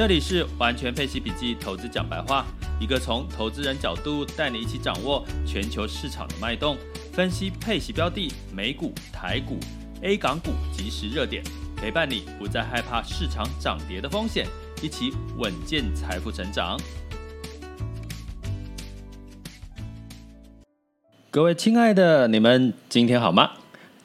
[0.00, 2.46] 这里是完全配息笔记投资讲白话，
[2.80, 6.74] 一个从投资人角度带你一起掌握全球市场的脉动，
[7.12, 9.58] 分析配息标的、美股、台股、
[10.00, 11.44] A 港股即时热点，
[11.76, 14.46] 陪伴你不再害怕市场涨跌的风险，
[14.82, 16.80] 一起稳健财富成长。
[21.30, 23.50] 各位亲爱的，你们今天好吗？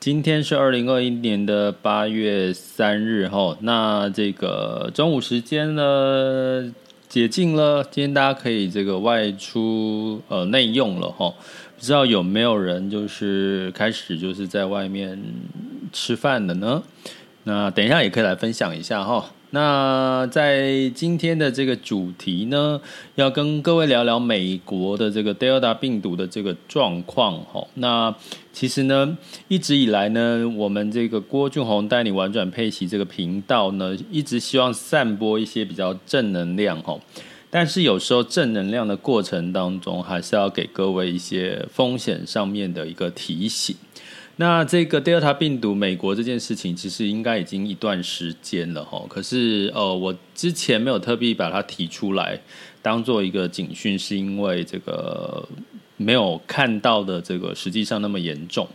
[0.05, 6.71] 今天是二零二一年的八月三日，哈，那这个中午时间呢，
[7.09, 11.33] 解禁了，今天大家可以这个外出呃内用了，哈，
[11.75, 15.19] 不知道有没有人就是开始就是在外面
[15.91, 16.83] 吃饭的呢？
[17.45, 19.31] 那等一下也可以来分享一下，哈。
[19.51, 22.81] 那在今天的这个主题呢，
[23.15, 27.65] 要跟各位聊聊美国的这个 Delta 病毒的这个状况哈。
[27.75, 28.13] 那
[28.51, 36.99] 其实呢，一直以来呢，我们这个郭俊宏带你玩转佩奇这个频道呢，一直希望散播一些比较正能量哈。
[37.49, 43.73] 但是有时候正能量的过程当中，还是要给各位一些风险上面的一个提醒。
[44.37, 49.01] 那这个 Delta 病毒，美国这件事情其实应该已经一段时间了哈。
[49.07, 52.37] 可是呃，我之前没有特别把它提出来
[52.81, 55.47] 当做一个警讯，是因为这个
[55.95, 58.67] 没有看到的这个实际上那么严重。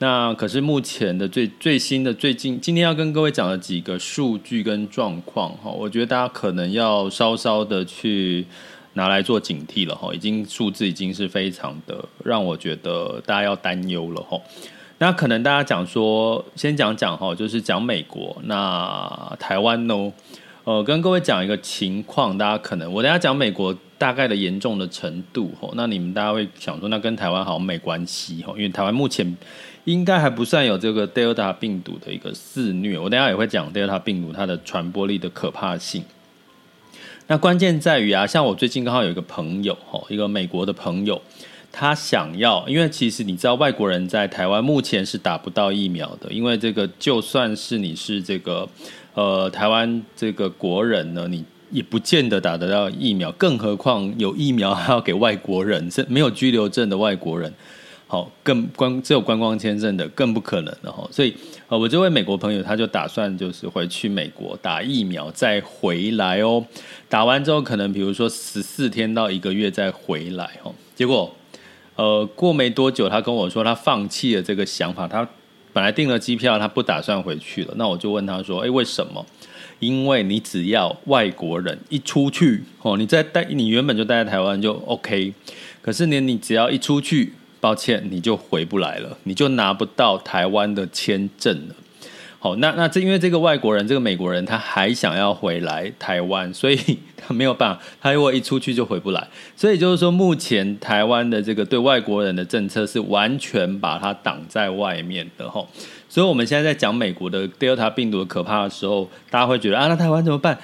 [0.00, 8.44] 那可是目前的最最新的最近今天要跟各位讲的几个数据跟状况哈，我觉得大家可能要稍稍的去
[8.92, 10.14] 拿来做警惕了哈。
[10.14, 14.38] 已经数字已经是非常的让我觉得大家要担忧了哈。
[15.00, 18.36] 那可能大家讲说，先讲讲哈，就是讲美国。
[18.44, 20.12] 那台湾呢？
[20.64, 25.70] 呃，跟各位讲一个情况，大家可能我等下讲美国大概的严重的程度哈。
[25.74, 29.36] 那你们大家会想说，那跟台湾好像没关系哈，因为台湾目前
[29.84, 32.98] 应该还不算有这个 Delta 病毒的一个肆虐。
[32.98, 36.02] 我等下也会讲 Delta 病毒它的传播力的可怕性。
[37.28, 41.22] 那关键在于啊，像我最近刚好有一个朋友哈，一个美国的朋友。
[41.70, 46.32] 他想要，因为其实你知道，外国人在台湾目前是打不到疫苗的。
[46.32, 48.68] 因为这个，就算是你是这个，
[49.14, 53.30] 呃，台湾这个国人呢，你也不见得打得到疫苗。
[53.32, 57.52] 更何况有疫苗还要给外国人，是没有居留证的外国人，
[58.08, 61.06] 好，更观只有观光签证的，更不可能的哈。
[61.12, 61.32] 所以，
[61.68, 66.64] 呃，我这位美国朋友他就打算就是回去美国打疫苗，再回来哦。
[67.08, 70.74] 打完之后，可能比如说十四天到一个月再回来哦。
[70.96, 71.32] 结果。
[71.98, 75.08] 呃，过没多久，他跟我说他放弃了这个想法。
[75.08, 75.28] 他
[75.72, 77.74] 本来订了机票，他不打算回去了。
[77.76, 79.26] 那我就问他说：“哎，为什么？
[79.80, 85.34] 因为你只要外国人一出去，哦，你在待，你原本就待在台湾就 OK。
[85.82, 91.74] 可是呢，你只要一出去，抱歉，你就回不来了，你就拿不到台湾的签证了。”
[92.40, 96.78] 好，那那这因为这个外国人，这个美国人他还想要回来台湾，所以
[97.18, 99.26] 他没有办法，他如果一出去就回不来，
[99.56, 105.68] 所以就是说，目前台湾的这个对外国人的政策是完全把他挡在外面的吼。
[106.08, 110.56] 所以我们现在在讲美国的 Delta 病毒的可怕的时候，大家会觉得啊，那台湾怎么办？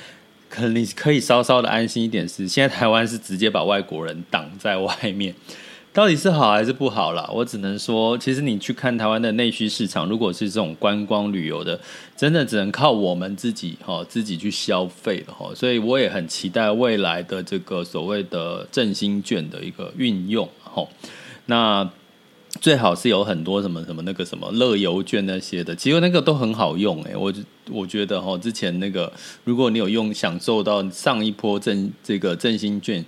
[0.49, 5.35] 可你可以稍稍的安心一点，是现在台湾是直接把外国人挡在外面。
[5.95, 7.31] 到底是好还是不好啦？
[7.33, 11.79] 我只能说，其实你去看台湾的内需市场，如果是这种观光旅游的，
[12.17, 15.55] 真的只能靠我们自己哈，自己去消费的哈。
[15.55, 20.85] 所以我也很期待未来的这个所谓的振兴券的一个运用哈。
[21.47, 21.89] 那
[22.61, 27.15] 最好是有很多什么什么那个什么乐游券那些的，其实那个都很好用诶。
[27.15, 27.33] 我
[27.71, 29.13] 我觉得哈，之前那个
[29.45, 33.05] 如果你有用享受到上一波振这个振兴券。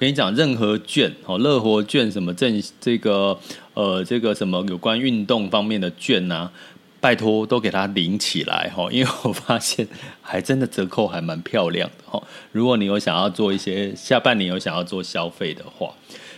[0.00, 3.38] 跟你讲，任何券哦，乐活券什么证，这个
[3.74, 6.50] 呃，这个什么有关运动方面的券呐、
[7.02, 9.86] 拜托都给它领起来哈，因为我发现
[10.22, 12.22] 还真的折扣还蛮漂亮的哈。
[12.50, 15.92] 如果你有想要做一些下半年有想要做消费的话，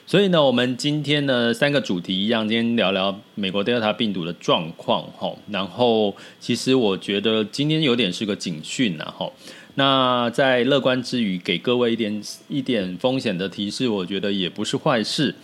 [0.08, 5.32] 所以呢，我们今天呢三个主题一样，今天聊聊美国 Delta 病毒的状况哈。
[5.48, 9.30] 然后其实我觉得今天有点是个警讯呐哈。
[9.74, 15.34] 那在乐观之余，给各位一点一点风险的提示，我觉得也不是坏事。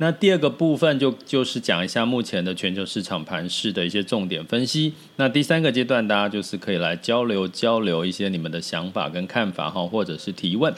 [0.00, 4.92] 那第二个部分就就是讲一下目前的全球市场盘势的一些重点分析。
[5.16, 10.72] 那第三个阶段，大家就是可以来交流交流一些你们的想法跟看法哈，或者是提问。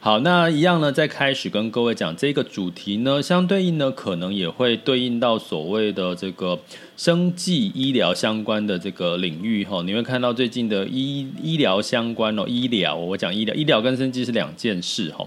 [0.00, 6.58] 好，那一样呢，在开始跟各位讲这个主题呢，相对应呢，可能也会对应到所谓的这个
[6.96, 9.82] 生技医疗相关的这个领域哈。
[9.82, 15.26] 你会看到最近的医医疗相关哦，医疗我讲医疗，医疗跟生技是两件事哈。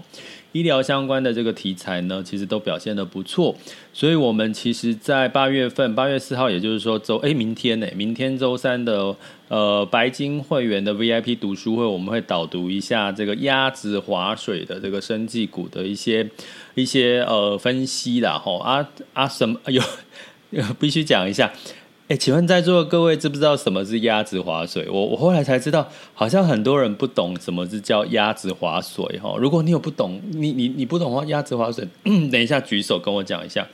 [0.52, 3.54] 医疗相关的这个题材呢，其实都表现得不错，
[3.92, 9.14] 所以我们其实，在八月份八月四号，也就是说周哎，明天呢，明天周三的
[9.46, 16.28] 呃白金会员的 VIP 读书会，我们会导读一下这个鸭子划水的这个生技股的一些
[16.74, 19.80] 一些呃分析啦吼啊啊什么有
[20.78, 21.52] 必须讲一下。
[22.08, 24.88] 哎，请问在座的各位知不知道什么是鸭子划水？
[24.90, 29.36] 我我后来才知道，好像很多人不懂什么是叫鸭子划水哈。
[29.38, 31.86] 如果你有不懂，你你你不懂的话，鸭子划水，
[32.32, 33.64] 等一下举手跟我讲一下。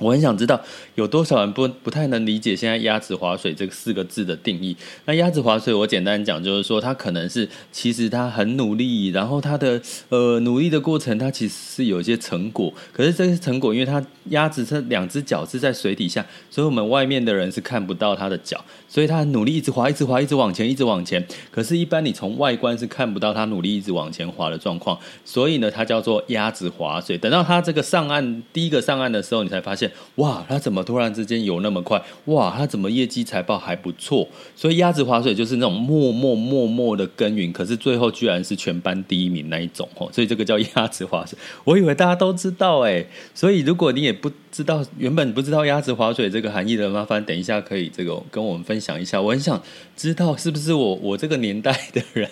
[0.00, 0.60] 我很想知道
[0.96, 4.76] 有多少人不不太能理解现在“鸭子划水”这四个字的定义。
[5.04, 12.72] 那“鸭子划水”，我简单讲就是说，它可能是其实他很努力，然后他的呃努力的过程，他其实是有一些成果。
[12.92, 21.24] 可是这些成果，因为他鸭子这两只脚是在水底下，所以我们外面的人是看不到他的脚，所以他很努力一直划，一直划，一直往前，一直往前。
[21.52, 24.98] 可是，一般你从外观是看不到他努力一直往前滑的状况。
[25.24, 27.16] 所以呢，它叫做鸭子划水。
[27.16, 29.88] 等到他这个上岸，第一个上岸的时候，你才发现。
[30.16, 32.02] 哇，他怎么突然之间游那么快？
[32.24, 34.26] 哇，他怎么业绩财报还不错？
[34.56, 40.10] 所以鸭子划水就是那种默默默默的耕耘，可是最后居然是全班第一名那一种哦。
[40.12, 41.38] 所以这个叫鸭子划水。
[41.62, 49.20] 我以为大家都知道哎，所以如果你也不知道，原本不知道鸭子划水这个含义的，麻烦等一下可以这个跟我们分享一下。
[49.20, 49.62] 我很想
[49.96, 52.28] 知道是不是我我这个年代的人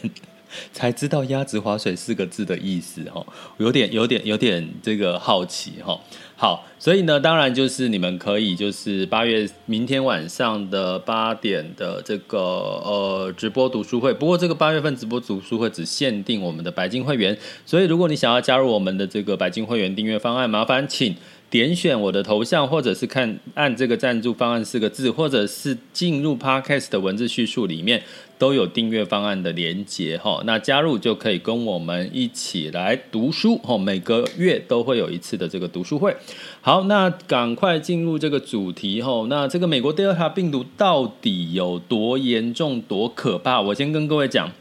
[0.73, 3.27] 才知道鸭子划水四个字的意思哈？
[3.59, 6.01] 有点有点有点这个好奇哈。
[6.37, 14.15] 好，所以呢，当然就是你们可以就是八月明天晚上的八点的这个呃直播读书会。
[14.15, 17.37] 不过这个八月份直播读书会只限定我们的白金会员，
[17.67, 21.17] 所以如果你想要加入我们的这个白金会员订阅方案，麻烦请。
[21.51, 28.03] 点选我的头像，或者是看按这个赞助方案四个字，或者是进入 Podcast 的文字叙述里面
[28.37, 30.43] 都有订阅方案的连结哈。
[30.45, 33.79] 那加入就可以跟我们一起来读书哈。
[33.79, 36.15] 每个月都会有一次的这个读书会。
[36.61, 39.27] 好，那赶快进入这个主题哈。
[39.31, 43.63] 那这个美国 Delta 病毒到底有多严重、多可怕？
[43.63, 44.53] 我先跟各位讲，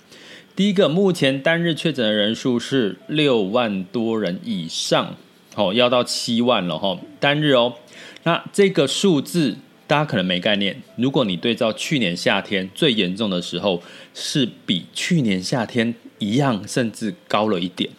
[0.55, 5.17] 第一个，目前单日确诊的人数是六万多人以上。
[5.57, 7.73] 哦，要到七万了哈，单日哦。
[8.21, 9.57] 那这个数字
[9.87, 10.79] 大家可能没概念。
[10.97, 13.81] 如果你对照去年夏天最严重的时候，
[14.13, 17.89] 是比去年夏天一样，甚至高了一点。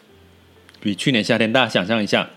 [0.78, 2.30] 比去年夏天，大家想象一下，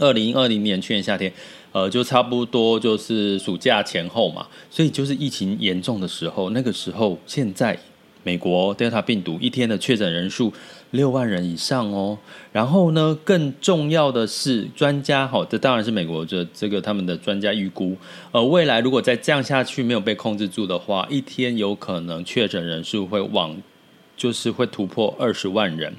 [0.00, 1.32] 二零二零年去年夏天，
[1.70, 4.48] 呃，就差不多就是暑假前后嘛。
[4.68, 7.78] 所以就是疫情严重的时候，那个时候，现在
[8.24, 10.52] 美国 Delta 病毒一天的确诊人数。
[10.92, 12.16] 六万人以上哦，
[12.50, 17.94] 然后呢，更重要的是，专家哈，这当然是美国这这个他们的专家预估，
[18.32, 23.54] 呃，未来如果再降下去没有被控制住的话，一天有可能确诊人数会往，
[24.16, 25.94] 就是会突破二十万人。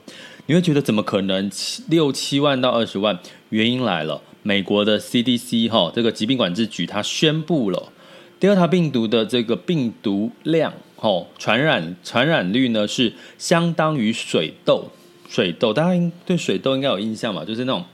[0.47, 3.19] 你会觉得怎么可能七六七万到二十万？
[3.50, 7.92] 原因来了，美国的 CDC 哈，这个疾病管制局它宣布了
[8.39, 10.74] ，Delta 病毒的这个病毒量。
[11.01, 14.90] 哦，传染传染率呢是相当于水痘，
[15.30, 17.45] 水痘大家对水痘应该有印象嘛？
[17.45, 17.85] 就是那种，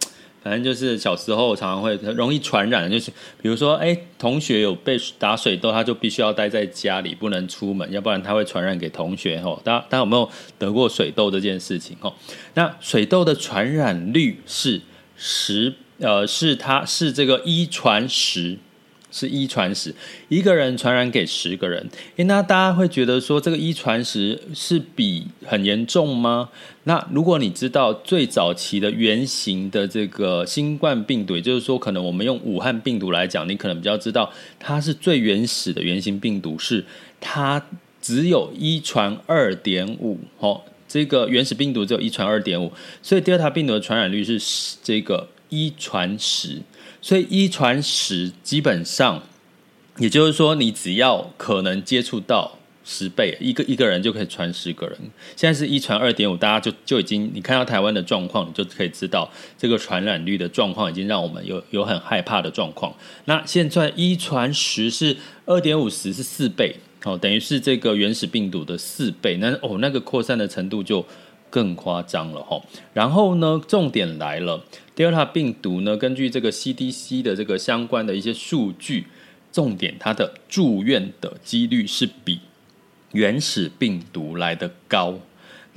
[0.42, 9.40] 反正就是小时候常常会容易传染，就是比如说，哎，同学有被打水痘，他就必须要待在家里，不能出门，要不然他会传染给同学。
[9.46, 10.28] 哦，大家大家有没有
[10.58, 11.96] 得过水痘这件事情？
[12.02, 12.12] 哦，
[12.56, 14.82] 那水痘的传染率是
[15.16, 18.58] 十，呃，是它是这个一传十。
[19.16, 19.96] 是一传十，
[20.28, 21.90] 一个人传染给十个人。
[22.18, 26.50] 诶，那大家会觉得说这个一传十是比很严重吗？
[26.84, 34.30] 那如果你知道最早期的原型的这个新冠病毒，也就是说，可能我们用武汉病毒来讲，你可能比较知道
[34.60, 36.84] 它是最原始的原型病毒，是
[37.22, 37.66] 它
[38.02, 40.20] 只有一传二点五。
[40.40, 42.70] 哦，这个原始病毒只有一传二点五，
[43.02, 46.62] 所以 Delta 病毒的传染率是这个一传十。
[47.06, 49.22] 所以一传十，基本上，
[50.00, 54.98] 也就是说，你只要可能接触到十倍，一个一个人就可以传十个人。
[55.36, 62.92] 现在是一传二点五，大家就就已经，你看到台湾的状况，你就可以知道这个传染率的状况已经让我们有有很害怕的状况。
[63.26, 69.38] 那现在一传十是二点五十，是四倍哦，等于是这个原始病毒的四倍。
[69.38, 71.06] 那哦，那个扩散的程度就。
[71.56, 72.62] 更夸张了哈。
[72.94, 74.62] 然后呢，重点来了
[74.94, 79.06] ，Delta 病毒呢，根据这个 CDC 的这个相关的一些数据，
[79.54, 82.42] 重点它的住院的几率是比
[83.14, 85.18] 原始病毒来得高。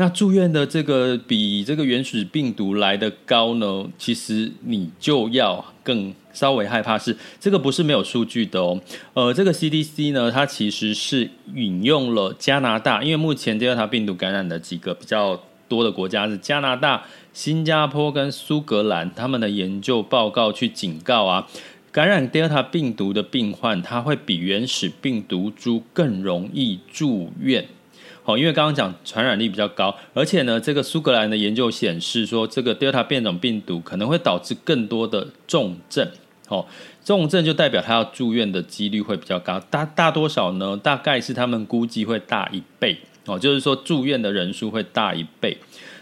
[0.01, 8.81] 那住院的这个比这个原始病毒来得高呢，其实你就要更稍微害怕是这个不是没有数据的哦。
[9.15, 21.47] 呃，这个 CDC 呢，它其实是引用了加拿大，因为目前 Delta 病毒感染的几个比较多的国家是加拿大、新加坡跟苏格兰，他们的研究报告去警告啊，
[21.93, 27.67] 感染 Delta 病毒的病患，他会比原始病毒株更容易住院。
[28.25, 36.07] 哦，因为刚刚讲传染力比较高，而且呢，这个苏格兰的研究显示说，这个 Delta 变种病毒可能会导致更多的重症。
[36.49, 36.67] 哦，
[37.05, 40.77] 重症就代表他要住院的几率会比较高，大大多少呢？
[40.77, 42.99] 大概是他们估计会大一倍。
[43.29, 45.57] 哦，就是说住院的人数会大一倍。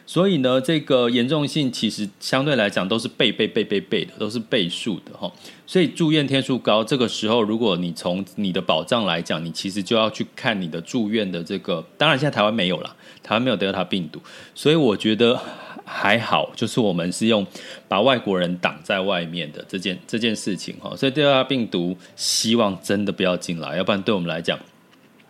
[0.09, 5.29] 所以呢，这个严重性其实相对来讲都是倍倍倍倍倍的，都是倍数的哈。
[5.67, 11.85] 所以住院天数高，这个时候如果你从你的保障来讲，你其实就要去看你的住院的这个。
[11.99, 14.21] 当然，现在台湾没有了，台湾没有德尔塔病毒，
[14.55, 15.37] 所以我觉得
[15.85, 17.45] 还好，就是我们是用
[17.89, 20.95] 把外国人挡在外面的这件这件事情哈。
[20.97, 24.57] 所以德尔塔病毒希望真的不要进来，要不然对我们来讲，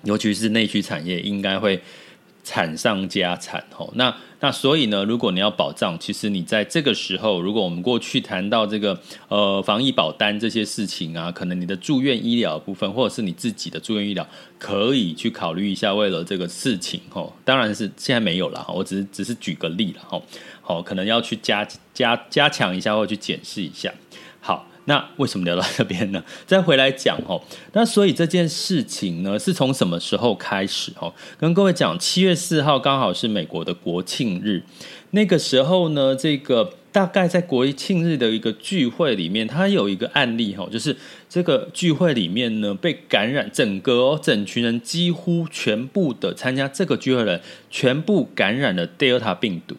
[0.06, 1.82] 尤其是内需产业，应该会。
[2.48, 8.96] 惨上加惨吼，那那所以呢，如果你要保障，其实你在这个时候，如果我们过去谈到这个
[9.26, 14.25] 呃防疫保单这些事情啊，可能你的住院医疗部分，或者是你自己的住院医疗，
[14.60, 20.22] 可以去考虑一下，为了这个事情吼，当然是现在没有了，我只是只是举个例了吼，
[20.62, 23.92] 好，可能要去加加加强一下，或去检视一下，
[24.38, 24.64] 好。
[24.87, 26.23] 那为什么聊到这边呢？
[26.47, 31.12] 再回来讲哦，那所以这件事情呢，是从什么时候开始哦？
[31.38, 34.62] 跟各位讲，七月四号刚好是美国的国庆日，
[35.11, 40.97] 那个时候呢，这个大概在国庆日的一个聚会里面，它有一个案例哈，就是
[41.28, 49.75] 这个聚会里面呢，被感染整个哦，整群人几乎全部的参加这个聚会的人，全部感染了 Delta 病毒。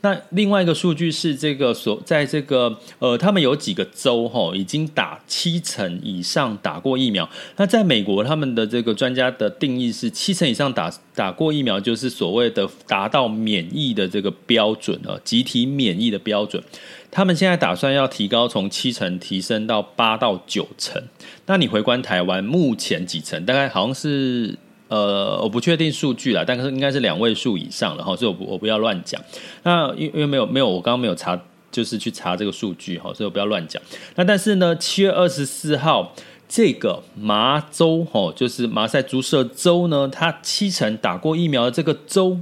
[0.00, 7.28] 那另外一个数据是这个所在这个呃，他们有几个州哈，已经打七成以上打过疫苗。
[7.56, 16.62] 那在美国，他们的这个专家的定义是七成以上打打过疫苗，就是所谓的达到免疫的这个标准啊，集体免疫的标准。
[17.10, 21.02] 他们现在打算要提高，从七成提升到八到九成。
[21.46, 23.44] 那你回观台湾，目前几成？
[23.44, 24.54] 大概好像是。
[24.88, 29.20] 呃，我不确定数据啦，但是应该是两位数以上了哈，所以我不我不要乱讲。
[29.62, 31.38] 那因因为没有没有，我刚刚没有查，
[31.70, 33.82] 就是去查这个数据哈，所以我不要乱讲。
[34.16, 36.14] 那但是呢，七月二十四号
[36.48, 42.38] 这个麻州哈，就是马赛诸塞州呢，它七成打过疫苗的这个州。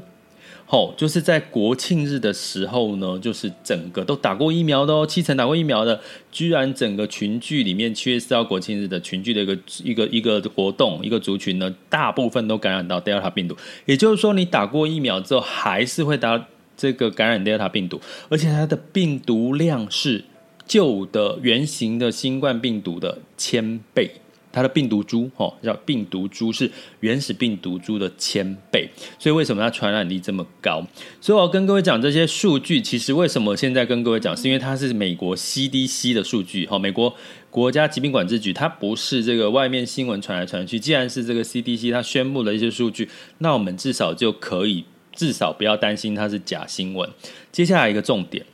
[0.66, 6.00] 吼，就是在国庆日的时候呢，就是整个都打过疫苗的哦，七成打过疫苗的，
[6.32, 13.56] 居然整个群聚里面，七月四号国庆日的群聚的一个一个一个活动，一个族群呢，大部分都感染到 Delta 病毒。
[13.84, 16.46] 也就是说，你打过疫苗之后，还是会打
[16.76, 20.24] 这个感染 Delta 病毒，而且它的病毒量是
[20.66, 24.10] 旧的原型的新冠病毒的千倍。
[24.56, 26.70] 它的病毒株，哈，叫病毒株是
[27.00, 30.82] 原始病毒株的千倍，所以为什么它传染力这么高？
[31.20, 37.14] 所以我要跟各位讲这些数据，其实为什么现在跟各位讲，是因为它是美国 CDC 的数据，哈，美国
[37.50, 40.80] 国家疾病管制局，它不是这个外面新闻传来传去。
[40.80, 47.06] 既然是这个 CDC 它宣布了一些数据，那我们至少就可以至少不要担心它是假新闻。
[47.52, 48.46] 接下来一个重点，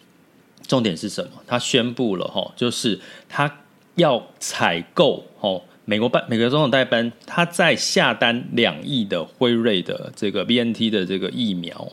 [0.67, 1.31] 重点是什么？
[1.47, 3.61] 它宣布了，哈，就是它
[3.95, 5.63] 要采购，哈。
[5.85, 11.89] 美国办美国总统代班，他在下单两亿的辉瑞的这个 BNT 的这个疫苗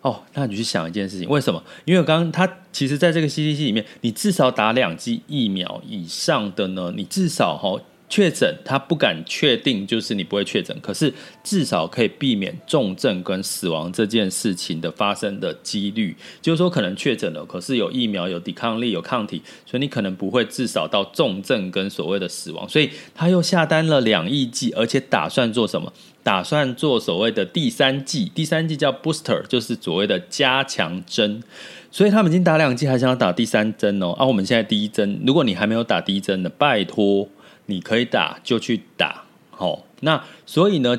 [0.00, 1.62] 哦，那你去想一件事情，为什么？
[1.84, 7.80] 因为刚刚他其实在这个 CDC 里面，你至少打两剂疫苗以上的呢，你至少哈。
[8.08, 11.12] 确诊，他不敢确定，就是你不会确诊，可是
[11.44, 16.16] 至少可以避免重症跟死亡这件事情的发生的几率。
[16.40, 22.66] 就是说，可能确诊了，可是有疫苗、有抵抗力、有抗体，所以你可能不会至少到重症跟所谓的死亡。
[22.68, 25.92] 所以他又下单了两亿剂，而且打算做什么？
[26.22, 31.42] 打算做所谓的第三剂，第三剂叫 booster，就是所谓的加强针。
[31.90, 34.12] 所以他们已经打两剂，还想要打第三针哦。
[34.12, 37.28] 啊，我们现在第一针，如果你还没有打第一针的，拜托。
[37.70, 40.98] 你可以打就去打，好，那所以呢，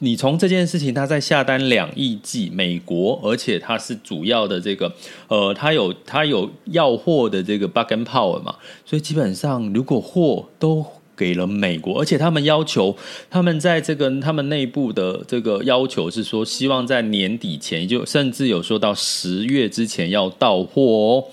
[0.00, 4.92] 你从这件事情，他在下单两亿剂美国，而且他是主要的这个，
[5.28, 10.84] 呃，他有他有要货的这个 bargain power 嘛，所以基本上如果货都
[11.16, 12.94] 给了美国，而且他们要求，
[13.30, 21.24] 他们在这个他们内部的这个要求是说，希望在年底前，就甚至有说到十月之前要到货哦。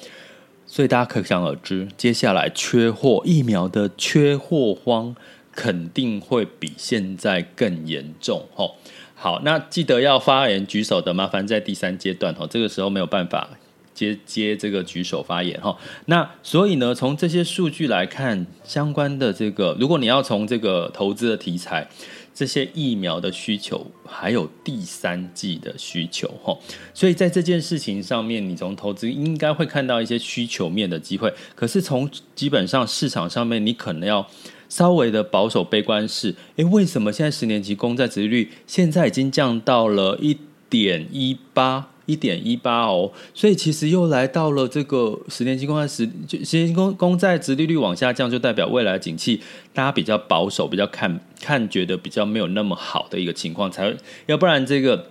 [0.73, 5.13] 所以大家可想而知，接下来缺货疫苗的缺货荒
[5.51, 8.71] 肯定会比现在更严重哦。
[9.13, 13.49] 好，那记得要发言举手的，麻烦在第三阶段哦，这个时候没有办法。
[13.93, 21.87] 接接这个举手发言哈，那所以呢，从这些数据来看，相关的这个，如果你要从这个投资的题材，
[22.33, 26.57] 这些疫苗的需求，还有第三季的需求哈，
[26.93, 31.31] 所以在这件事情上面，你从投资应该会看到一些需求面的机会。
[31.55, 34.25] 可是从基本上市场上面，你可能要
[34.69, 40.37] 稍微的保守悲观是，诶，为什么现在十年期公债殖率现在已经降到了一
[40.69, 41.90] 点一八？
[42.07, 49.39] 一点一八哦，所以其实又来到了这个十年期公债十就十年期公公债殖利率往下降，就代表未来的景气
[49.73, 55.07] 大家比较保守，比较看看觉得比较没有那么好的一个情况，才会要不然这个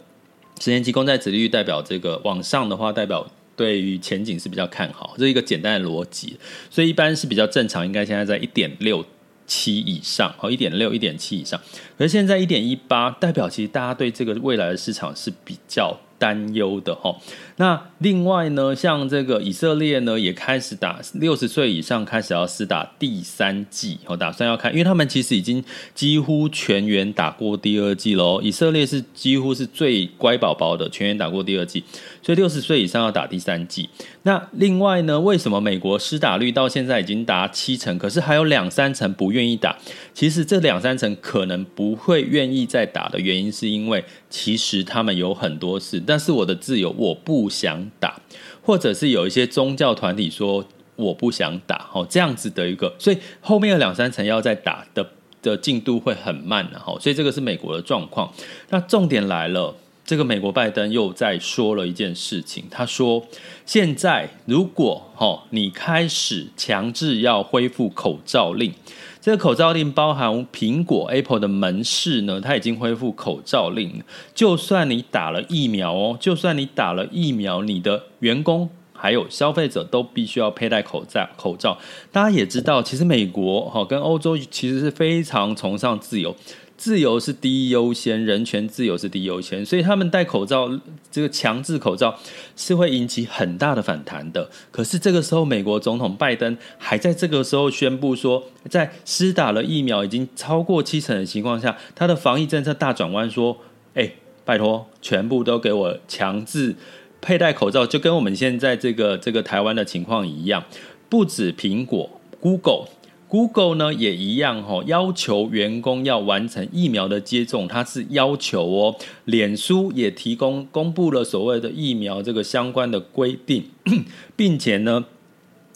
[0.60, 6.36] 十年期公债殖利率代表这个往上的话，代表对于前景是比较看好，这是一个简单的逻辑，
[6.70, 9.04] 所以一般是比较正常，应该现在在一点六
[9.46, 11.58] 七以上，哦，一点六一点七以上，
[11.96, 15.96] 可是现在一点一八，代表其实大家对这个未来的市场是比较。
[16.20, 17.16] 担忧的哈，
[17.56, 28.42] 那另外呢，像这个以色列呢，也开始打六十岁以上开始要试打第三季，我打算要看，因为他们其实已经几乎全员打过第二季喽。
[28.42, 31.82] 以色列是几乎是最乖宝宝的，全员打过第二季，
[32.22, 33.88] 所以六十岁以上要打第三剂。
[34.22, 39.76] 那另外呢，为什么美国施打率到现在已经达七成，可是还有两三成不愿意打？
[40.12, 46.02] 其实这两三成可能不会愿意再打的原因，是因为其实他们有很多事。
[46.06, 48.20] 但是我的自由，我不想打，
[48.62, 50.64] 或者是有一些宗教团体说
[50.96, 55.10] 我不想打，哦，这样子的一个，所以后面的两三层要再打的
[55.42, 58.30] 的进度会很慢，然后，所以这个是美国的状况。
[58.68, 59.74] 那重点来了，
[60.10, 63.24] 这个美国拜登又在说了一件事情，他说
[63.64, 68.74] 现在如果哦你开始强制要恢复口罩令。
[69.20, 74.02] 这个口罩令包含苹果 Apple 的门市呢，它已经恢复口罩令。
[74.34, 81.24] 就算你打了疫苗哦，就算你打了疫苗，你的员工还有消费者都必须要佩戴口罩。
[81.36, 81.78] 口罩，
[82.10, 86.34] 大家也知道，其实美国哈跟欧洲其实是非常崇尚自由。
[86.80, 90.66] 自由是第一优先，人权自由是第一优先，所以他们戴口罩，
[91.12, 92.18] 这个强制口罩
[92.56, 94.48] 是会引起很大的反弹的。
[94.70, 103.58] 可是这个时候，美国总统拜登还在这个时候宣布说，在施打了疫苗已经超过七成的情况下，他的防疫政策大转弯，说
[103.92, 104.12] ：“哎，
[104.46, 106.74] 拜托，全部都给我强制
[107.20, 110.64] 佩戴口罩，就跟我们现在这个这个台湾的情况一样，
[111.10, 112.08] 不止苹果
[112.40, 112.86] ，Google。”
[113.30, 118.96] Google 呢也一样哈，要求员工要完成疫苗的接种，它是要求哦。
[119.26, 123.66] 脸书也提供公布了所谓的疫苗这个相关的规定，
[124.34, 125.04] 并且呢，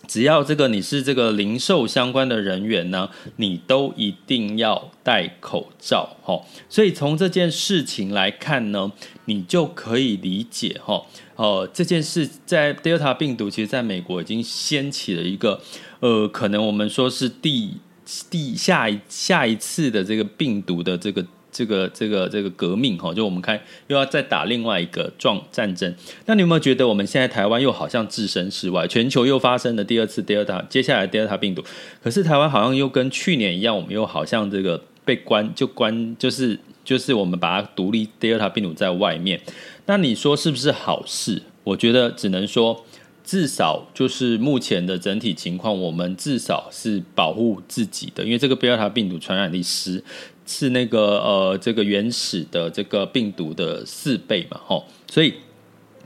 [0.08, 6.42] 只要这个你是这个零售相关的人员呢，你都一定要戴口罩哈。
[6.68, 8.90] 所以从这件事情来看呢，
[9.26, 15.60] 你就可以理解哈，哦，这件事在 Delta 病毒其实在美国已经掀起了一个。
[16.04, 17.70] 呃，可能我们说是第
[18.28, 25.94] 第下一下一次的这个病毒的这个这个这个这个革命哈，就我们看又要再打另外一个状战争。
[26.26, 28.86] 那你有没有觉得我们现在台湾又好像置身事外？
[28.86, 31.64] 全球又发生了第二次 Delta，接下来 Delta 病毒，
[32.02, 39.40] 可是台湾好像又跟去年一样，我们又好像这个被关就关，就是就是我们把它独立 Delta 病毒在外面。
[39.86, 41.40] 那你说是不是好事？
[41.62, 42.84] 我觉得只能说。
[43.24, 50.04] 至少就是目前的整体情况，我们至少是保护自己的，因为这个贝塔病毒传染力是
[50.44, 55.32] 是那个呃这个原始的这个病毒的四倍嘛，吼，所以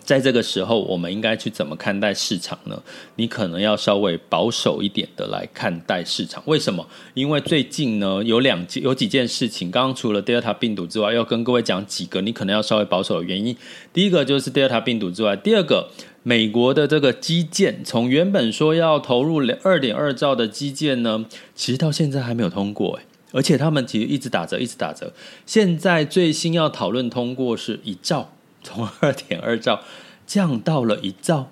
[0.04, 2.80] 在这个时候，我们应该去怎么看待市场呢？
[3.16, 6.40] 你可能要稍微保守一点的来看待市场。
[6.46, 6.86] 为什么？
[7.14, 13.56] 因为最近呢有两件有几件事情，刚刚除了 Delta 病毒之外，要跟各位讲几个你可能要稍微保守的原因。
[13.92, 15.88] 第一个就是 Delta 病毒之外，第二个。
[16.28, 25.14] 美国的这个基建，从原本说要投入二点二兆的基建呢，其实到现在还没有通过诶，而且他们其实一直打折，一直打折。
[25.46, 28.30] 现在最新要讨论通过是一兆，
[28.62, 29.80] 从二点二兆
[30.26, 31.50] 降到了一兆。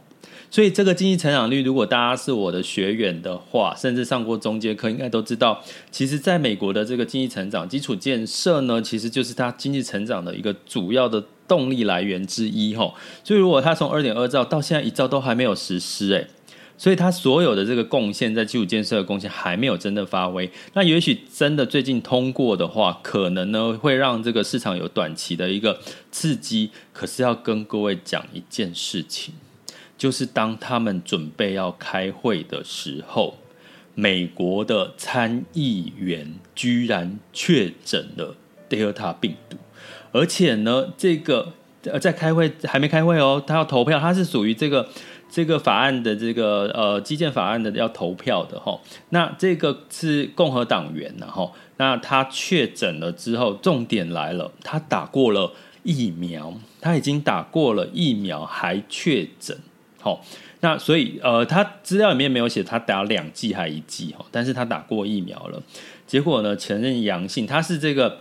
[0.50, 12.94] 所以这个经济成长率，如果大家是我的学员的话，甚至上过中阶课，应该都知道，其实在美国的这个经济成长基础建设呢，其实就是它经济成长的一个主要的动力来源之一吼。
[13.24, 16.28] 所以如果它从二点二兆到现在一兆都还没有实施，诶，
[16.78, 20.50] 所以它所有的这个贡献在基础建设的贡献还没有真的发挥。
[20.74, 25.80] 那也许真的最近通过的话，可能呢会让这个市场有短期的一个
[26.10, 26.70] 刺激。
[26.92, 29.34] 可是要跟各位讲一件事情，
[29.96, 33.38] 就是当他们准备要开会的时候，
[33.94, 38.36] 美国的参议员居然确诊了
[38.68, 39.56] Delta 病毒，
[40.12, 41.52] 而且呢，这个
[41.84, 44.88] 呃在开会还没开会哦，他要投票，他是属于这个。
[45.28, 59.58] 这个法案的这个呃基建法案的要投票的哈，那这个是共和党员然后，那他确诊了之后，重点来了，他打过了疫苗，他已经打过了疫苗还确诊，
[60.00, 60.24] 好，
[60.60, 65.60] 那所以呃他资料里面没有写他打两剂还一剂哈，但是他打过疫苗了，
[66.06, 68.20] 结果呢承认阳性，他是这个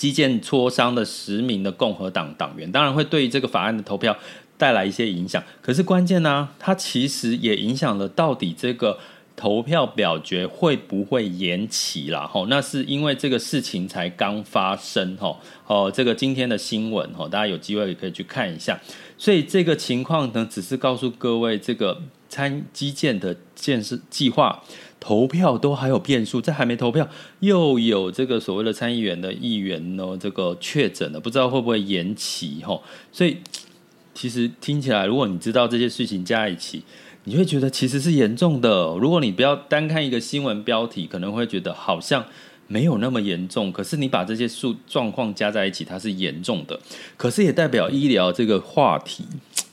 [0.00, 4.16] 基建磋商的十名的共和党党员，当然会对这个法案的投票。
[4.60, 8.98] 带来一些影响，可是关键呢、它其实也影响了到底这个
[9.34, 12.26] 投票表决会不会延期啦？
[12.26, 18.78] 吼，那是因为这个事情才刚发生，吼，哦，这个今天的新闻，吼，大家有机会也可以去看一下。
[19.16, 24.62] 所以这个情况呢，只是告诉各位，这个参基建的建设计划
[25.00, 27.08] 投票都还有变数，在还没投票，
[27.40, 33.38] 又有这个所谓的参议员的议员呢，这个确诊了，不知道会不会延期，吼，所以。
[34.12, 36.82] 其实听起来，如果你知道这些事情加一起，
[37.24, 38.94] 你会觉得其实是严重的。
[39.00, 42.26] 如果你不要单看一个新闻标题，可能会觉得好像
[42.66, 43.72] 没有那么严重。
[43.72, 46.78] 可是你把这些数状况加在一起，它是严重的。
[47.16, 49.24] 可是也代表医疗这个话题。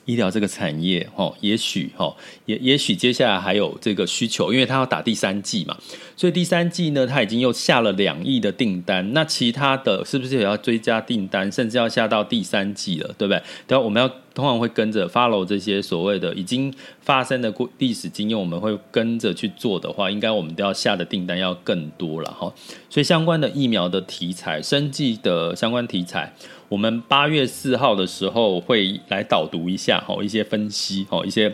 [0.06, 5.78] 医疗这个产业，哈，也许，哈，也也许接下来还有这个需求，因为他要打第三剂嘛，
[6.16, 13.42] 所以第三剂呢，他已经又下了两亿的订单，那其他的是不是也要追加订单，甚至要下到第三季了，对不对？
[13.68, 22.54] 等下我们要通常会跟着 follow 这些所谓的已经发生的过历史经验，我们会跟着去做的话，应该我们都要下的订单要更多了，哈。
[22.90, 26.34] 所以相关的疫苗的题材、生计的相关题材。
[26.70, 31.54] 我们八月四号的时候会来导读一下哈，一些分析哈，一些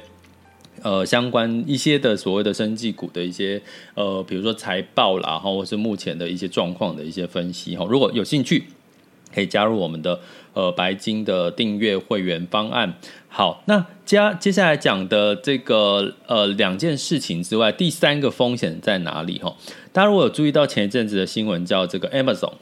[0.82, 3.62] 呃相关一些的所谓的生技股的一些
[3.94, 7.86] 呃，比如说财报啦，或是目前的一些状况的一些分析哈。
[7.88, 8.64] 如果有兴趣，
[9.34, 10.20] 可以加入我们的
[10.54, 12.96] 呃白金的订阅会员方案。
[13.28, 19.56] 好，那接接下来讲的这个呃两件事情之外，第三个风险在哪里哈？
[19.92, 22.54] 大家如果有注意到前一阵子的新闻，叫这个 Amazon。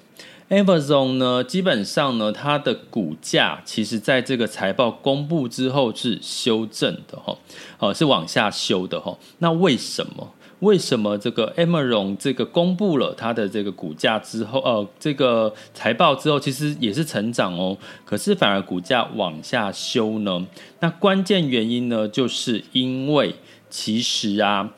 [0.52, 7.38] Amazon 呢，基本上呢，它的股价其实在这个财报公布之后是修正的哈，
[7.80, 9.18] 哦，是往下修的哈。
[9.38, 10.30] 那为什么？
[10.60, 20.46] 为什么这个 Amazon 这个公布了它的这个股价之后，呃，这个财报之后，其实也是成长哦，可是反而股价往下修呢？
[20.82, 23.34] 那关键原因呢，就是因为
[23.70, 24.70] 其实啊，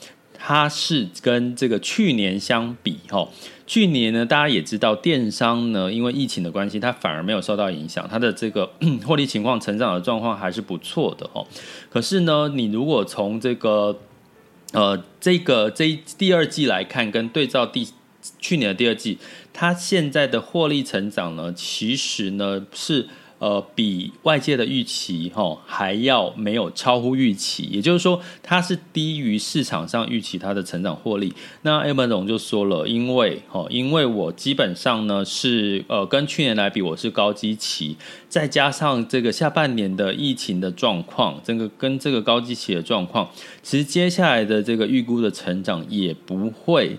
[0.46, 3.30] 它是跟这个去年相比哈。
[3.66, 8.70] 去年呢，大家也知道，电商呢，因为疫情的关系，它反而没有受到影响，它的这个
[9.08, 11.48] 获利情况、成长的状况还是不错的哦。
[11.90, 13.98] 可是呢，你如果从这个
[14.74, 17.88] 呃这个这第二季来看，跟对照第
[18.38, 19.18] 去年的第二季，
[19.54, 23.08] 它现在的获利成长呢，其实呢是。
[23.44, 31.34] 呃，比外界的预期哈还要没有超乎预期，也就是说，它是低于市场上预期它的成长获利。
[31.64, 37.98] 那 Amazon 就说了，因为哈，因为我基本上呢是呃跟去年来比，我是高基期，
[38.30, 43.30] 再加上这个下半年的疫情的状况，这个跟这个高基期的状况，
[43.62, 46.98] 其实接下来的这个预估的成长也不会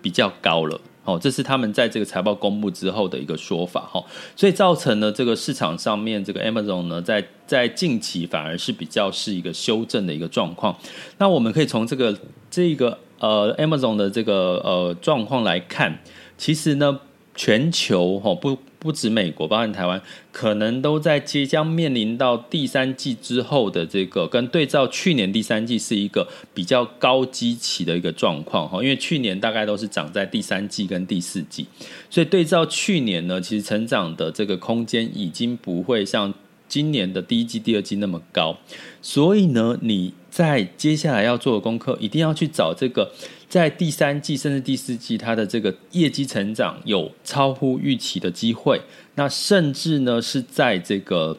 [0.00, 0.80] 比较高了。
[1.04, 4.04] 哦，这是他们在这个财报公布之后的一个说法哈，
[4.36, 10.76] 所以造成了这个市场上面这个 Amazon 呢，在在近期反而是比较是一个修正的一个状况。
[11.18, 12.16] 那我们可以从这个
[12.50, 15.98] 这个呃 Amazon 的这个呃状况来看，
[16.38, 17.00] 其实呢，
[17.34, 18.58] 全球哈不。
[18.82, 31.64] 不止美国，包含台湾，可能都在即将面临到第三季之后的这个，跟对照去年第三季是一个比较高基期的一个状况哈，因为去年大概都是涨在第三季跟第四季，
[32.10, 36.34] 所以对照去年呢，其实成长的这个空间已经不会像
[36.66, 38.58] 今年的第一季、第二季那么高，
[39.00, 43.12] 所以呢，你在接下来要做的功课，一定要去找这个。
[43.50, 48.80] 在第三季甚至第四季，它的这个业绩成长有超乎预期的机会。
[49.16, 51.36] 那甚至呢是在这个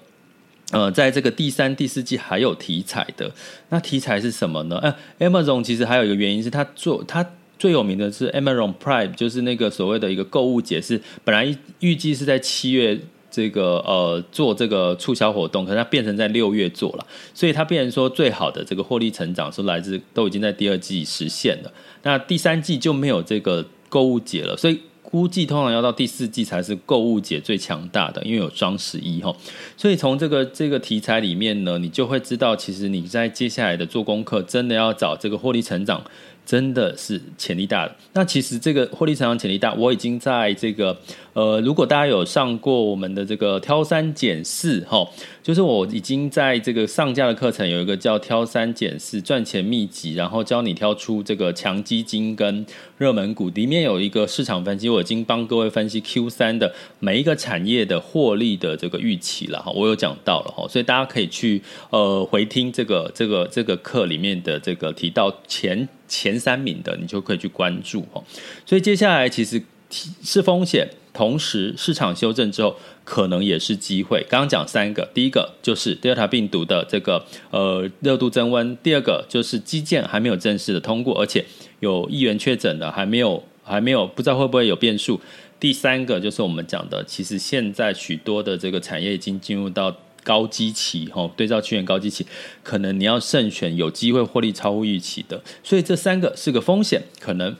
[0.69, 3.31] 呃，在这个第三、第四季还有题材的。
[3.69, 4.77] 那题材是什么呢？
[4.77, 4.95] 呃
[5.27, 7.27] ，Amazon 其实还有一个原因是它做它
[7.57, 12.99] 最有名的是 Amazon Prime，就是那个所谓的一个购物节，是本来预计是在七月
[13.33, 24.79] 这个呃做这个促销活动，可是它变成在六月做了，所以它变成说最好的这个获利成长是来自都已经在第二季实现了，那第三季就没有这个购物节了，所以。
[25.13, 29.31] 估计通常要到第四季才是购物节最强大的，因为有双十一哈，
[29.77, 36.03] 所以从这个这个题材里面呢，你就会知道，其实你在接下来的做功课，真的要找这个获利成长。
[36.45, 37.95] 真的是潜力大的。
[38.11, 40.93] 那其实这个获利成长潜力大，我已经在这个
[41.33, 45.07] 呃，如果大家有上过我们的这个挑三拣四哈，
[45.41, 52.65] 就是我已经在这个上架的课程有一个叫挑三拣四赚钱秘籍，然后教你挑出这个强基金跟
[52.97, 65.87] 热门股，里面有一个市场分析，我已经帮各位分析 Q 三的每一个产业的获利的这个预期了哈，我有讲到了哈，所以大家可以去呃回听这个这个这个课里面的这个提到前。
[66.05, 68.23] 前三名的你就可以去关注哦，
[68.67, 74.25] 所以接下来其实是风险，同时市场修正之后可能也是机会。
[74.27, 81.45] 刚刚讲三个，第一个就是 Delta 病毒的这个呃热度增温，第二个就是基建还没有正式的通过，而且
[81.79, 85.21] 有议员确诊的还没有还没有不知道会不会有变数，
[85.59, 89.95] 第三个就是我们讲的，其实现在许多的这个产业已经进入到。
[90.25, 92.25] 高基期，哈，对照去年高基期，
[92.63, 97.53] 可能你要慎选有机会获利超乎预期的，所以这三个是个风险，可能，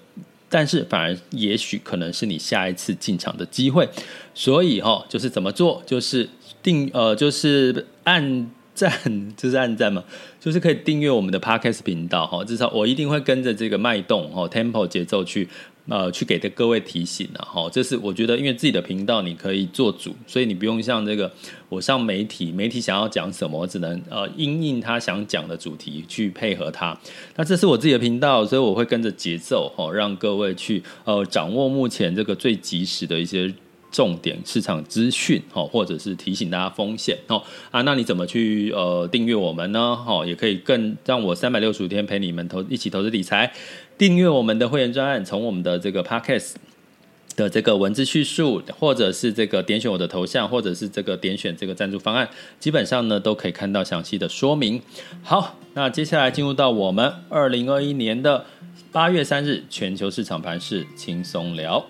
[0.53, 3.89] 但是反而也许可能是你下一次进场的机会，
[4.35, 6.29] 所以哈，就是怎么做，就是
[6.61, 8.91] 定呃，就是按赞，
[9.35, 10.03] 就是按赞嘛，
[10.39, 15.49] 就是可以订阅我们的 parkas 频道哈，至少我一定会跟着这个脉动哦，Tempo 节奏去。
[15.89, 21.29] 呃，去给的各位提醒了哈，这是我觉得，因为自己的频道你可以做主，所以你不用像这个
[21.67, 26.97] 我上媒体，媒体想要讲什么，我只能呃因应他想讲的主题去配合他。
[27.35, 33.53] 那这是我自己的频道，所以我会跟着节奏哈，让各位去呃掌握目前这个最及时的一些
[33.93, 39.95] 重点市场资讯哈，或者是提醒大家风险哦啊，那你怎么去呃订阅我们呢？
[39.95, 43.53] 哈，也可以更让我三百六十五天陪你们投一起投资理财。
[43.95, 46.55] 订阅我们的会员专案，从我们的这个 Podcast
[47.35, 52.27] 的这个文字叙述，或者是这个点选我的头像，或者是这个点选这个赞助方案，
[52.59, 54.81] 基本上呢都可以看到详细的说明。
[55.21, 58.47] 好，那接下来进入到我们二零二一年的
[58.91, 61.85] 八月三日全球市场盘势轻松聊。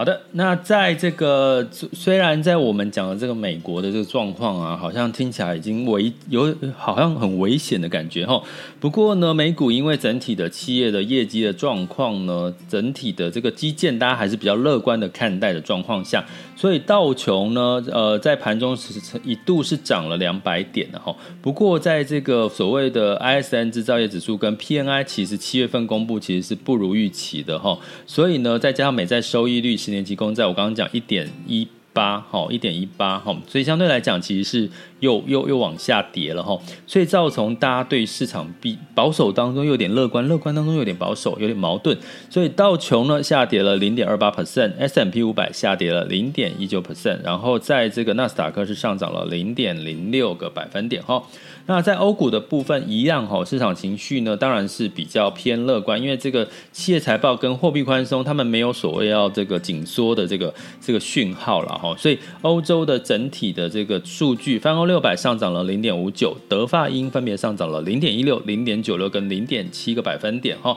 [0.00, 8.42] 好的，那在这个虽然在我们讲的这个美国的这个状况啊，好像听起来已经危有好像很危险的感觉哈。
[8.80, 16.24] 不过呢，美股因为整体的企业的业绩的状况呢，整体的这个基建大家还是比较乐观的看待的状况下，
[16.56, 21.14] 所以道琼呢，呃，在盘中是一度是涨了两百点的哈。
[21.42, 27.78] 不过在这个所谓的 ISM 制造业指数跟 PNI 其实七月份公布其实是不如预期的哈。
[28.06, 29.89] 所以呢，再加上美债收益率是。
[29.90, 41.96] 十年期公债，我刚刚讲一点一八，好，一点一八，好，所以相对来讲，其实是又又又往下跌了，哈，所以造成大家对市场比保守当中有点乐观，乐观当中有点保守，有点矛盾，
[42.28, 51.22] 所以道琼呢下跌了零点二八 percent，S&P 五百下跌了零点一九 percent，然后在这个纳斯达克是上涨了零点零六个百分点，哈。
[51.66, 70.76] 那在欧股的部分一样哈，市场情绪呢当然是比较偏乐观，因为这个企业财报跟货币宽松，他们没有所谓要这个紧缩的这个这个讯号了哈，所以欧洲的整体的这个数据，翻欧六百上涨了零点五九，德发英分别上涨了零点一六、零点九六跟零点七个百分点哈。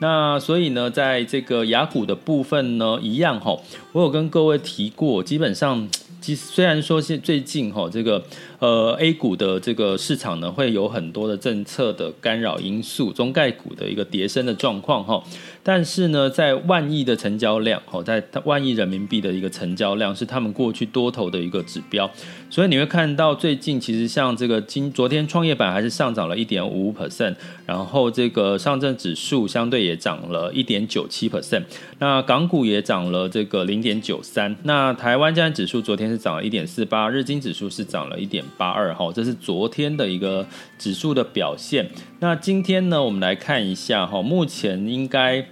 [0.00, 3.56] 那所以呢，在这个雅股的部分呢，一样哈，
[3.92, 5.88] 我有跟各位提过，基本上。
[6.20, 8.22] 其虽然说是最近哈，这个
[8.60, 15.20] 呃 A 股的这个市场呢，会有很多的政策的干扰因素，中概股的一个跌升的状况哈。
[15.64, 22.10] 但是呢，在万亿的成交量，哦，在万亿人民币的一个成交量是他们过去多头的一个指标，
[22.50, 31.62] 所以你会看到最近其实像这个今昨天创业板还是上涨了一点五 percent，然后这个上证指数相对也涨了一点九七 percent，
[32.00, 40.44] 那港股也涨了这个零点九三，那台湾加权指数昨天是涨了一点四八，日经指数是涨了一点八二，哈，这是昨天的一个
[40.76, 41.88] 指数的表现。
[42.18, 45.44] 那今天呢，我们来看一下哈，目前应该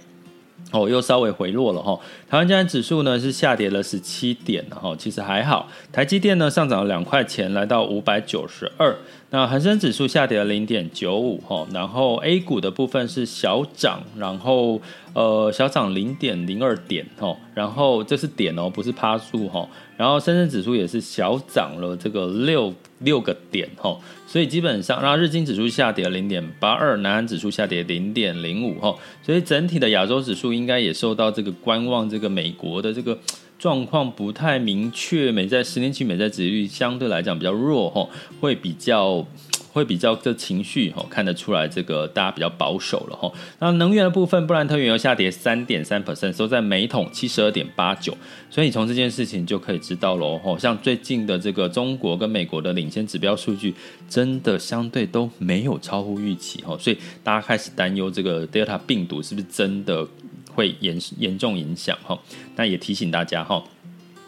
[0.71, 1.99] 哦又稍微回落了哈。
[2.29, 5.69] 台湾加权指数呢是下跌了十七点哈，其实还好。
[5.91, 8.95] 台积电呢上涨了两块钱，来到五百九十二。
[9.33, 14.81] 那恒生指数下跌了零点九五哈，然后 A 股的部分是小涨，然后
[15.13, 19.65] 呃小涨零点零二点哈，然后这是点哦，不是趴数哈。
[19.95, 23.97] 然后深圳指数也是小涨了这个六六个点哈。
[24.27, 33.17] 所以基本上，然后日经指数下跌零点八二，南韩指数下跌零点零五哈，所以整体的亚洲指数应该也受到这个观望这个美国的这个
[33.59, 38.07] 状况不太明确，美债十年期美债值率相对来讲比较弱哈，
[38.39, 39.25] 会比较。
[39.71, 43.31] 会比较的情绪哈，看得出来这个大家比较保守了哈。
[43.59, 48.15] 那能源的部分，布兰特原油下跌三点三 percent，收在每桶七十二点八九。
[48.49, 50.57] 所以你从这件事情就可以知道喽哈。
[50.57, 53.73] 像最近的这个中国跟美国的领先指标数据，
[54.09, 56.77] 真的相对都没有超乎预期哈。
[56.77, 60.05] 所以大家开始担忧这个 Delta 病毒是不是真的
[60.53, 62.19] 会严严重影响哈。
[62.57, 63.63] 那也提醒大家哈。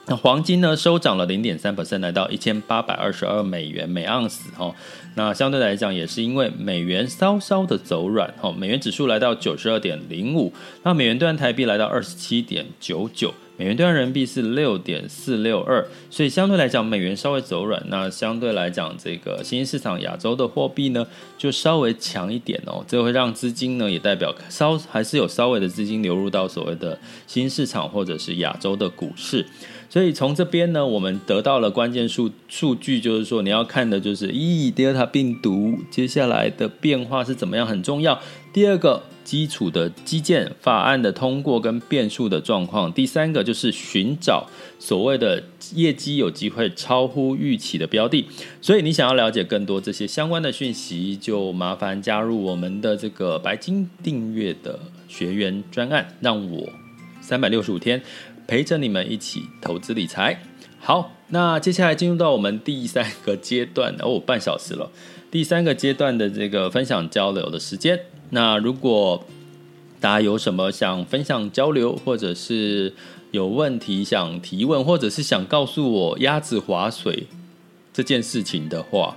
[0.05, 4.75] 那黄金呢，收涨了零点三 percent，来到一千八百二十二美元每盎司哈。
[5.15, 10.51] 那相对来讲，也是因为美元稍稍的走软哈，美元指数来到九十二点零五，
[10.83, 17.81] 那美元兑换台币来到二十七点九九，美元兑换人民币是六点四六二，所以相对来讲，美元稍微走软。
[17.87, 29.45] 那相对来讲，这个新兴市场亚洲的货币呢，就稍微强一点哦，这会让资金呢，也代表稍还是有稍微的资金流入到所谓的新兴市场或者是亚洲的股市。
[29.93, 38.19] 所以从这边呢，我们得到了关键数数据，就是说你要看的就是，咦，Delta 病毒接下来的变化是怎么样，很重要。
[38.51, 42.91] 第二个，基础的基建法案的通过跟变数的状况。
[42.91, 44.47] 第三个就是寻找
[44.79, 45.43] 所谓的
[45.75, 48.25] 业绩有机会超乎预期的标的。
[48.61, 56.67] 所以你想要了解更多这些相关的讯息，就麻烦加入我们的这个白金订阅的学员专案，让我
[57.21, 58.01] 三百六十五天。
[58.47, 60.41] 陪着你们一起投资理财。
[60.79, 64.91] 好，那接下来进入到我们第三个阶段哦，半小时了。
[65.31, 67.99] 第三个阶段的这个分享交流的时间。
[68.31, 69.25] 那如果
[69.99, 72.93] 大家有什么想分享交流，或者是
[73.31, 77.27] 有问题想提问，或者是想告诉我鸭子划水
[77.93, 79.15] 这件事情的话，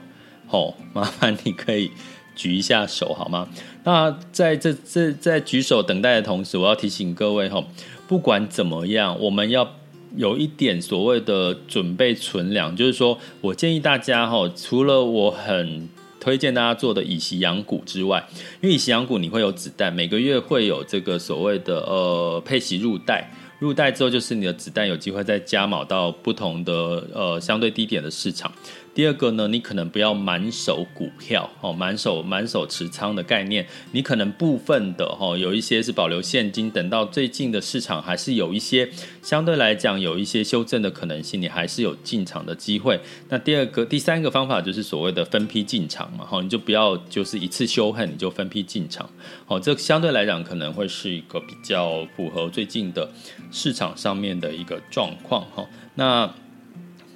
[0.48, 1.90] 哦，麻烦你可以
[2.36, 3.48] 举一下手好吗？
[3.82, 7.64] 那在这这在举手等待的同时，我要提醒各位哈。
[8.08, 9.74] 不管怎么样，我们要
[10.16, 15.88] 有一点所谓的准备存粮，就是说我建议大家哈，除了我很
[16.20, 18.26] 推荐大家做的以息养股之外，
[18.60, 28.50] 因为以息养股你会有子弹，每个月会有这个所谓的呃配息入袋，入袋之后就是你的子弹有机会再加码到不同的呃相对低点的市场。
[28.96, 38.88] 第二个呢，你可能不要满手股票哦，满手满手持仓的概念，你可能部分的哈，有一些是保留现金，等到最近的市场还是有一些
[39.20, 42.98] 相对来讲有一些修正的可能性，你还是有进场的机会。
[43.28, 49.06] 那第二个、第三个方法就是所谓的分批进场嘛，哈，你就不要就是一次修恨，你就分批进场，
[49.46, 53.06] 哦，这相对来讲可能会是一个比较符合最近的
[53.50, 56.32] 市场上面的一个状况哈，那。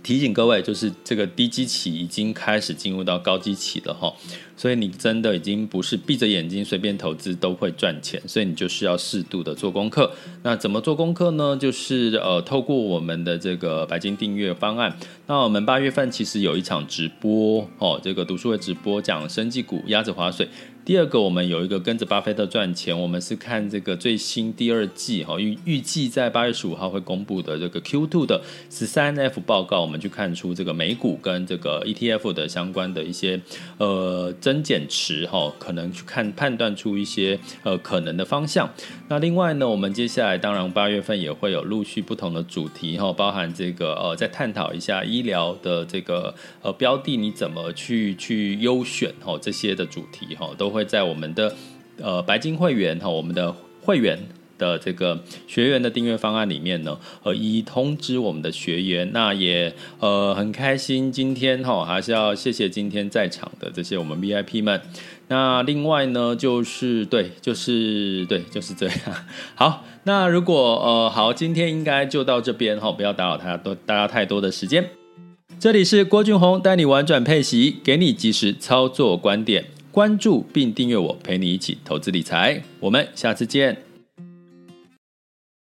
[0.02, 4.12] 提醒各位，就是这个低基期已经开始进入到高基期了哈，
[4.56, 10.10] 所以你真的已经不是闭着眼睛随便投资都会赚钱，所以你就是要适度的做功课。
[10.42, 11.56] 那怎么做功课呢？
[11.56, 14.96] 就是呃，透过我们的这个白金订阅方案。
[15.26, 20.48] 那我们八月份其实有一场直播哦，这个读书会直播讲生技股鸭子划水。
[20.90, 33.40] 第二个，我们有一个跟着巴菲特赚钱，我们是看这个最新第二季哈预预计在八月十五号会公布的这个 Q two 的十三 F 报告，我们去看出这个美股跟这个 ETF 的相关的一些
[33.78, 38.68] 呃增减持哈，可能去看判断出一些呃可能的方向。
[39.06, 50.68] 那另外呢，我们接下来当然八月份也会有陆续不同的主题哈，包含这个呃再探讨一下医疗的这个呃标的你怎么去去优选哈这些的主题哈都。
[50.70, 51.54] 会会在我们的
[52.00, 54.18] 呃白金会员哈，我们的会员
[54.56, 59.10] 的这个学员的订阅方案里面呢，呃，一一通知我们的学员。
[59.12, 64.80] 那也呃很开心，今天哈还是要谢谢今天在场的这些我们 VIP 们。
[65.28, 68.96] 那另外呢，就是对，就是对，就是这样。
[69.54, 74.88] 好，那如果呃好，今天应该就到这边哈，不要打扰他多大家太多的时间。
[75.58, 79.66] 这里是郭俊宏带你玩转配息，给你及时操作观点。
[79.90, 82.62] 关注并订阅我，陪你一起投资理财。
[82.78, 83.89] 我们下次见。